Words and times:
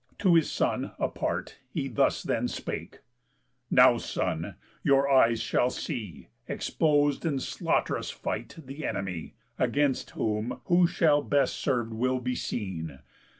To 0.17 0.33
his 0.33 0.51
son, 0.51 0.93
apart, 0.97 1.59
He 1.69 1.87
thus 1.87 2.23
then 2.23 2.47
spake: 2.47 3.01
"Now, 3.69 3.97
son, 3.99 4.55
your 4.81 5.07
eyes 5.07 5.39
shall 5.43 5.69
see, 5.69 6.29
Expos'd 6.49 7.23
in 7.23 7.37
slaught'rous 7.37 8.09
fight, 8.11 8.55
the 8.65 8.83
enemy, 8.83 9.35
Against 9.59 10.09
whom 10.17 10.59
who 10.65 10.87
shall 10.87 11.21
best 11.21 11.55
serve 11.55 11.91
will 11.93 12.19
be 12.19 12.33
seen. 12.33 13.01